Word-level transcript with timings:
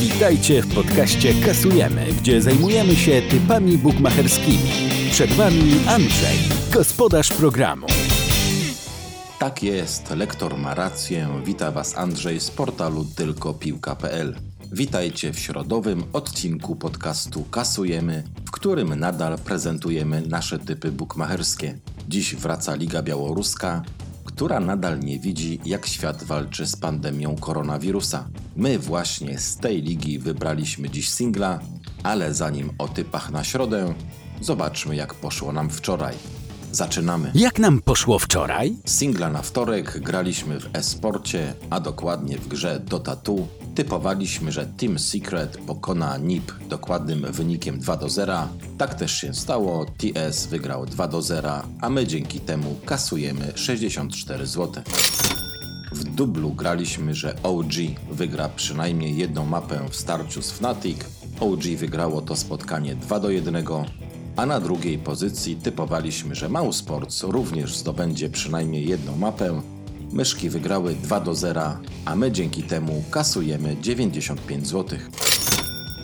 Witajcie 0.00 0.62
w 0.62 0.74
podcaście 0.74 1.34
Kasujemy, 1.46 2.06
gdzie 2.20 2.42
zajmujemy 2.42 2.96
się 2.96 3.22
typami 3.22 3.78
bukmacherskimi. 3.78 4.70
Przed 5.10 5.32
Wami 5.32 5.80
Andrzej, 5.88 6.38
gospodarz 6.72 7.28
programu. 7.28 7.86
Tak 9.38 9.62
jest, 9.62 10.10
lektor 10.10 10.58
ma 10.58 10.74
rację. 10.74 11.28
Wita 11.44 11.70
Was 11.70 11.98
Andrzej 11.98 12.40
z 12.40 12.50
portalu 12.50 13.04
tylkopiłka.pl. 13.04 14.36
Witajcie 14.72 15.32
w 15.32 15.38
środowym 15.38 16.04
odcinku 16.12 16.76
podcastu 16.76 17.44
Kasujemy, 17.50 18.22
w 18.46 18.50
którym 18.50 18.94
nadal 18.94 19.38
prezentujemy 19.38 20.22
nasze 20.28 20.58
typy 20.58 20.92
bukmacherskie. 20.92 21.78
Dziś 22.08 22.34
wraca 22.34 22.74
Liga 22.74 23.02
Białoruska, 23.02 23.82
która 24.34 24.60
nadal 24.60 25.00
nie 25.00 25.18
widzi, 25.18 25.60
jak 25.64 25.86
świat 25.86 26.24
walczy 26.24 26.66
z 26.66 26.76
pandemią 26.76 27.36
koronawirusa. 27.36 28.28
My 28.56 28.78
właśnie 28.78 29.38
z 29.38 29.56
tej 29.56 29.82
ligi 29.82 30.18
wybraliśmy 30.18 30.90
dziś 30.90 31.10
singla, 31.10 31.60
ale 32.02 32.34
zanim 32.34 32.70
o 32.78 32.88
typach 32.88 33.30
na 33.30 33.44
środę, 33.44 33.94
zobaczmy 34.40 34.96
jak 34.96 35.14
poszło 35.14 35.52
nam 35.52 35.70
wczoraj. 35.70 36.14
Zaczynamy. 36.72 37.32
Jak 37.34 37.58
nam 37.58 37.82
poszło 37.82 38.18
wczoraj? 38.18 38.76
Singla 38.86 39.30
na 39.30 39.42
wtorek 39.42 40.00
graliśmy 40.00 40.60
w 40.60 40.68
e-sporcie, 40.72 41.54
a 41.70 41.80
dokładnie 41.80 42.38
w 42.38 42.48
grze 42.48 42.80
Dota 42.80 43.16
2. 43.16 43.34
Typowaliśmy, 43.74 44.52
że 44.52 44.66
Team 44.66 44.98
Secret 44.98 45.58
pokona 45.66 46.18
NIP 46.18 46.52
dokładnym 46.68 47.32
wynikiem 47.32 47.78
2 47.78 47.96
do 47.96 48.08
0. 48.08 48.48
Tak 48.78 48.94
też 48.94 49.12
się 49.12 49.34
stało. 49.34 49.86
TS 49.98 50.46
wygrał 50.46 50.86
2 50.86 51.08
do 51.08 51.22
0, 51.22 51.62
a 51.80 51.90
my 51.90 52.06
dzięki 52.06 52.40
temu 52.40 52.76
kasujemy 52.86 53.52
64 53.54 54.46
zł. 54.46 54.82
W 55.92 56.04
dublu 56.04 56.50
graliśmy, 56.50 57.14
że 57.14 57.42
OG 57.42 57.72
wygra 58.10 58.48
przynajmniej 58.48 59.16
jedną 59.16 59.46
mapę 59.46 59.80
w 59.90 59.96
starciu 59.96 60.42
z 60.42 60.52
Fnatic. 60.52 60.98
OG 61.40 61.62
wygrało 61.76 62.22
to 62.22 62.36
spotkanie 62.36 62.94
2 62.94 63.20
do 63.20 63.30
1, 63.30 63.64
a 64.36 64.46
na 64.46 64.60
drugiej 64.60 64.98
pozycji 64.98 65.56
typowaliśmy, 65.56 66.34
że 66.34 66.48
Mausports 66.48 67.22
również 67.22 67.76
zdobędzie 67.76 68.30
przynajmniej 68.30 68.88
jedną 68.88 69.16
mapę. 69.16 69.73
Myszki 70.14 70.50
wygrały 70.50 70.94
2 70.94 71.20
do 71.20 71.34
0, 71.34 71.76
a 72.04 72.16
my 72.16 72.32
dzięki 72.32 72.62
temu 72.62 73.04
kasujemy 73.10 73.76
95 73.80 74.66
zł. 74.66 74.98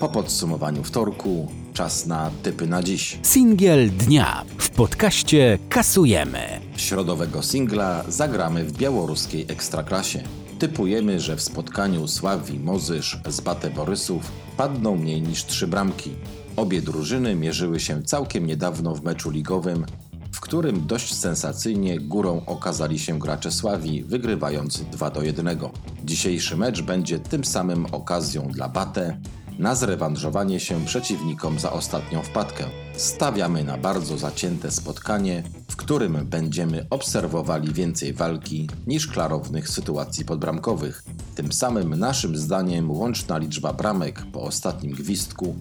Po 0.00 0.08
podsumowaniu 0.08 0.84
wtorku 0.84 1.48
czas 1.72 2.06
na 2.06 2.30
typy 2.42 2.66
na 2.66 2.82
dziś. 2.82 3.18
Singiel 3.22 3.90
dnia 3.90 4.44
w 4.58 4.70
podcaście 4.70 5.58
Kasujemy. 5.68 6.60
Środowego 6.76 7.42
singla 7.42 8.04
zagramy 8.08 8.64
w 8.64 8.72
białoruskiej 8.72 9.46
ekstraklasie. 9.48 10.22
Typujemy, 10.58 11.20
że 11.20 11.36
w 11.36 11.42
spotkaniu 11.42 12.08
Sławi 12.08 12.58
Mozysz 12.58 13.20
z 13.28 13.40
Bate 13.40 13.70
Borysów 13.70 14.32
padną 14.56 14.96
mniej 14.96 15.22
niż 15.22 15.44
trzy 15.44 15.66
bramki. 15.66 16.10
Obie 16.56 16.82
drużyny 16.82 17.34
mierzyły 17.34 17.80
się 17.80 18.02
całkiem 18.02 18.46
niedawno 18.46 18.94
w 18.94 19.02
meczu 19.02 19.30
ligowym, 19.30 19.86
w 20.32 20.40
którym 20.40 20.86
dość 20.86 21.14
sensacyjnie 21.14 22.00
górą 22.00 22.42
okazali 22.46 22.98
się 22.98 23.18
gracze 23.18 23.52
Sławi, 23.52 24.04
wygrywając 24.04 24.82
2 24.82 25.10
do 25.10 25.22
1. 25.22 25.58
Dzisiejszy 26.04 26.56
mecz 26.56 26.82
będzie 26.82 27.18
tym 27.18 27.44
samym 27.44 27.86
okazją 27.86 28.42
dla 28.42 28.68
Bate 28.68 29.18
na 29.58 29.74
zrewanżowanie 29.74 30.60
się 30.60 30.84
przeciwnikom 30.84 31.58
za 31.58 31.72
ostatnią 31.72 32.22
wpadkę. 32.22 32.64
Stawiamy 32.96 33.64
na 33.64 33.78
bardzo 33.78 34.18
zacięte 34.18 34.70
spotkanie, 34.70 35.42
w 35.68 35.76
którym 35.76 36.26
będziemy 36.26 36.86
obserwowali 36.90 37.72
więcej 37.72 38.12
walki 38.12 38.68
niż 38.86 39.06
klarownych 39.06 39.68
sytuacji 39.68 40.24
podbramkowych. 40.24 41.04
Tym 41.34 41.52
samym 41.52 41.98
naszym 41.98 42.36
zdaniem 42.36 42.90
łączna 42.90 43.38
liczba 43.38 43.72
bramek 43.72 44.22
po 44.32 44.42
ostatnim 44.42 44.92
gwizdku 44.92 45.54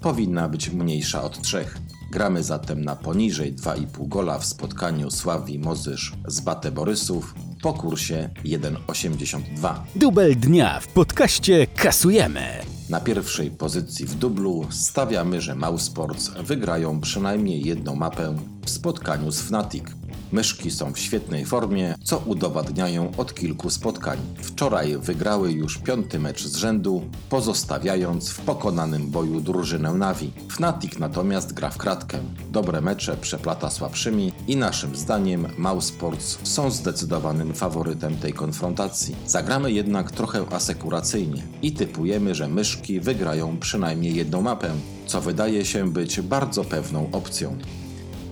powinna 0.00 0.48
być 0.48 0.70
mniejsza 0.70 1.22
od 1.22 1.42
trzech. 1.42 1.78
Gramy 2.10 2.42
zatem 2.42 2.84
na 2.84 2.96
poniżej 2.96 3.54
2,5 3.54 4.08
gola 4.08 4.38
w 4.38 4.46
spotkaniu 4.46 5.10
Sławi 5.10 5.58
Mozysz 5.58 6.12
z 6.26 6.40
Bate 6.40 6.72
Borysów 6.72 7.34
po 7.62 7.72
kursie 7.72 8.30
1,82. 8.44 9.74
Dubel 9.96 10.36
dnia 10.36 10.80
w 10.80 10.88
podcaście 10.88 11.66
Kasujemy. 11.66 12.62
Na 12.90 13.00
pierwszej 13.00 13.50
pozycji 13.50 14.06
w 14.06 14.14
dublu 14.14 14.66
stawiamy, 14.70 15.40
że 15.40 15.54
Mausports 15.54 16.28
wygrają 16.28 17.00
przynajmniej 17.00 17.64
jedną 17.64 17.94
mapę 17.94 18.36
w 18.64 18.70
spotkaniu 18.70 19.30
z 19.30 19.40
Fnatic. 19.40 19.84
Myszki 20.36 20.70
są 20.70 20.92
w 20.92 20.98
świetnej 20.98 21.44
formie, 21.44 21.94
co 22.02 22.18
udowadniają 22.18 23.12
od 23.16 23.34
kilku 23.34 23.70
spotkań. 23.70 24.18
Wczoraj 24.42 24.96
wygrały 24.98 25.52
już 25.52 25.78
piąty 25.78 26.18
mecz 26.18 26.44
z 26.46 26.56
rzędu, 26.56 27.02
pozostawiając 27.30 28.30
w 28.30 28.40
pokonanym 28.40 29.10
boju 29.10 29.40
drużynę 29.40 29.92
Navi. 29.92 30.32
Fnatic 30.48 30.98
natomiast 30.98 31.52
gra 31.52 31.70
w 31.70 31.76
kratkę. 31.78 32.18
Dobre 32.52 32.80
mecze 32.80 33.16
przeplata 33.16 33.70
słabszymi 33.70 34.32
i 34.48 34.56
naszym 34.56 34.96
zdaniem 34.96 35.46
Mausports 35.58 36.38
są 36.42 36.70
zdecydowanym 36.70 37.54
faworytem 37.54 38.16
tej 38.16 38.32
konfrontacji. 38.32 39.16
Zagramy 39.26 39.72
jednak 39.72 40.10
trochę 40.10 40.44
asekuracyjnie 40.50 41.42
i 41.62 41.72
typujemy, 41.72 42.34
że 42.34 42.48
myszki 42.48 43.00
wygrają 43.00 43.58
przynajmniej 43.58 44.14
jedną 44.14 44.42
mapę, 44.42 44.70
co 45.06 45.20
wydaje 45.20 45.64
się 45.64 45.92
być 45.92 46.20
bardzo 46.20 46.64
pewną 46.64 47.08
opcją. 47.12 47.58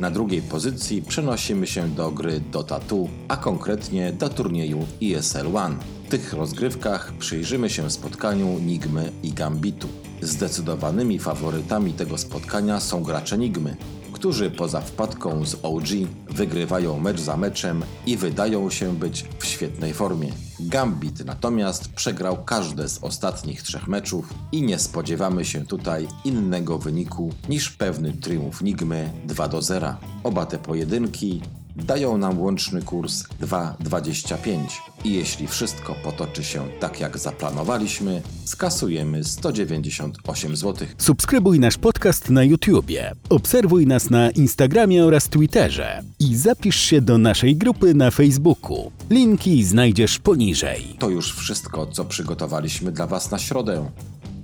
Na 0.00 0.10
drugiej 0.10 0.42
pozycji 0.42 1.02
przenosimy 1.02 1.66
się 1.66 1.88
do 1.88 2.10
gry 2.10 2.40
Dota 2.40 2.78
2, 2.78 2.96
a 3.28 3.36
konkretnie 3.36 4.12
do 4.12 4.28
turnieju 4.28 4.86
ESL 5.02 5.56
One. 5.56 5.76
W 6.06 6.08
tych 6.08 6.32
rozgrywkach 6.32 7.12
przyjrzymy 7.18 7.70
się 7.70 7.90
spotkaniu 7.90 8.58
Nigmy 8.58 9.12
i 9.22 9.32
Gambitu. 9.32 9.88
Zdecydowanymi 10.22 11.18
faworytami 11.18 11.92
tego 11.92 12.18
spotkania 12.18 12.80
są 12.80 13.02
gracze 13.02 13.38
Nigmy, 13.38 13.76
którzy 14.24 14.50
poza 14.50 14.80
wpadką 14.80 15.46
z 15.46 15.54
OG 15.62 15.88
wygrywają 16.30 17.00
mecz 17.00 17.20
za 17.20 17.36
meczem 17.36 17.82
i 18.06 18.16
wydają 18.16 18.70
się 18.70 18.96
być 18.96 19.24
w 19.38 19.46
świetnej 19.46 19.94
formie. 19.94 20.32
Gambit 20.60 21.24
natomiast 21.24 21.92
przegrał 21.92 22.44
każde 22.44 22.88
z 22.88 22.98
ostatnich 22.98 23.62
trzech 23.62 23.88
meczów 23.88 24.34
i 24.52 24.62
nie 24.62 24.78
spodziewamy 24.78 25.44
się 25.44 25.66
tutaj 25.66 26.08
innego 26.24 26.78
wyniku 26.78 27.30
niż 27.48 27.70
pewny 27.70 28.12
triumf 28.12 28.62
Nigmy 28.62 29.10
2 29.24 29.48
do 29.48 29.62
0. 29.62 29.96
Oba 30.22 30.46
te 30.46 30.58
pojedynki 30.58 31.42
dają 31.76 32.18
nam 32.18 32.40
łączny 32.40 32.82
kurs 32.82 33.24
2,25 33.42 34.58
i 35.04 35.12
jeśli 35.12 35.46
wszystko 35.46 35.94
potoczy 36.04 36.44
się 36.44 36.68
tak 36.80 37.00
jak 37.00 37.18
zaplanowaliśmy, 37.18 38.22
skasujemy 38.44 39.24
198 39.24 40.56
zł. 40.56 40.88
Subskrybuj 40.98 41.60
nasz 41.60 41.78
podcast 41.78 42.30
na 42.30 42.44
YouTubie, 42.44 43.12
obserwuj 43.28 43.86
nas 43.86 44.10
na 44.10 44.30
Instagramie 44.30 45.04
oraz 45.04 45.28
Twitterze 45.28 46.02
i 46.20 46.36
zapisz 46.36 46.80
się 46.80 47.00
do 47.00 47.18
naszej 47.18 47.56
grupy 47.56 47.94
na 47.94 48.10
Facebooku. 48.10 48.92
Linki 49.10 49.64
znajdziesz 49.64 50.18
poniżej. 50.18 50.96
To 50.98 51.08
już 51.08 51.34
wszystko, 51.34 51.86
co 51.86 52.04
przygotowaliśmy 52.04 52.92
dla 52.92 53.06
Was 53.06 53.30
na 53.30 53.38
środę. 53.38 53.90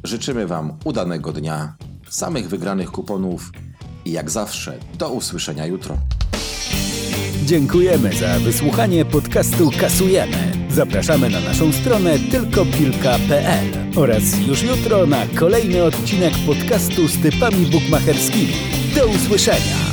Życzymy 0.04 0.46
Wam 0.46 0.72
udanego 0.84 1.32
dnia, 1.32 1.74
samych 2.08 2.48
wygranych 2.48 2.90
kuponów 2.90 3.52
i 4.04 4.12
jak 4.12 4.30
zawsze 4.30 4.78
do 4.98 5.10
usłyszenia 5.10 5.66
jutro. 5.66 5.98
Dziękujemy 7.50 8.12
za 8.12 8.38
wysłuchanie 8.38 9.04
podcastu 9.04 9.70
Kasujemy. 9.80 10.52
Zapraszamy 10.68 11.30
na 11.30 11.40
naszą 11.40 11.72
stronę 11.72 12.18
tylkopilka.pl 12.30 13.66
oraz 13.96 14.22
już 14.46 14.62
jutro 14.62 15.06
na 15.06 15.26
kolejny 15.26 15.82
odcinek 15.82 16.34
podcastu 16.46 17.08
z 17.08 17.22
typami 17.22 17.66
bukmacherskimi. 17.66 18.52
Do 18.94 19.06
usłyszenia! 19.06 19.89